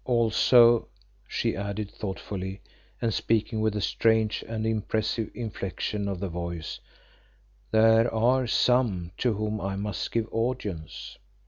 Also," 0.03 0.87
she 1.27 1.55
added 1.55 1.91
thoughtfully, 1.91 2.59
and 3.03 3.13
speaking 3.13 3.61
with 3.61 3.75
a 3.75 3.81
strange 3.81 4.43
and 4.47 4.65
impressive 4.65 5.29
inflexion 5.35 6.07
of 6.07 6.19
the 6.19 6.27
voice, 6.27 6.79
"there 7.69 8.11
are 8.11 8.47
some 8.47 9.11
to 9.19 9.33
whom 9.33 9.61
I 9.61 9.75
must 9.75 10.11
give 10.11 10.27
audience." 10.31 11.19